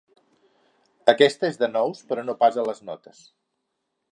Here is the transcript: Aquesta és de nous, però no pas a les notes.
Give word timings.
Aquesta 1.13 1.45
és 1.53 1.61
de 1.65 1.69
nous, 1.75 2.01
però 2.13 2.25
no 2.31 2.37
pas 2.41 2.59
a 2.63 2.67
les 2.71 2.85
notes. 2.89 3.21